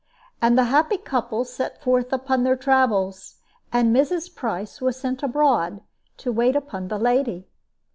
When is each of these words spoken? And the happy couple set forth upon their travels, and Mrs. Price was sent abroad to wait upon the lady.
And 0.41 0.57
the 0.57 0.63
happy 0.63 0.97
couple 0.97 1.45
set 1.45 1.79
forth 1.83 2.11
upon 2.11 2.43
their 2.43 2.55
travels, 2.55 3.35
and 3.71 3.95
Mrs. 3.95 4.33
Price 4.35 4.81
was 4.81 4.99
sent 4.99 5.21
abroad 5.21 5.79
to 6.17 6.31
wait 6.31 6.55
upon 6.55 6.87
the 6.87 6.97
lady. 6.97 7.45